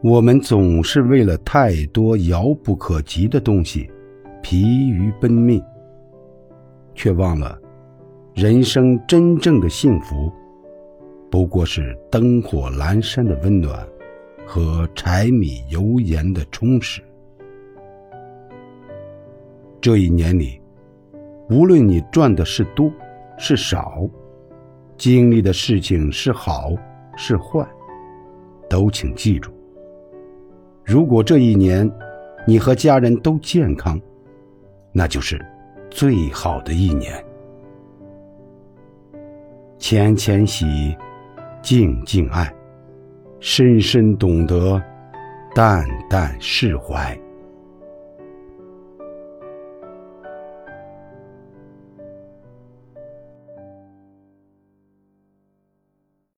[0.00, 3.90] 我们总是为了太多遥不可及的东西，
[4.40, 5.60] 疲于奔命，
[6.94, 7.58] 却忘了，
[8.32, 10.32] 人生真正的幸福，
[11.28, 13.84] 不过是灯火阑珊的温暖，
[14.46, 17.02] 和柴米油盐的充实。
[19.80, 20.60] 这一年里，
[21.50, 22.88] 无论你赚的是多
[23.36, 24.08] 是少，
[24.96, 26.70] 经历的事情是好
[27.16, 27.66] 是坏，
[28.70, 29.50] 都请记住。
[30.88, 31.86] 如果这一年，
[32.46, 34.00] 你和家人都健康，
[34.90, 35.38] 那就是
[35.90, 37.12] 最好的一年。
[39.76, 40.96] 浅浅喜，
[41.60, 42.50] 静静爱，
[43.38, 44.82] 深深懂得，
[45.54, 47.14] 淡淡释怀。